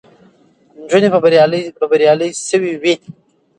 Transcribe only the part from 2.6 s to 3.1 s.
وي.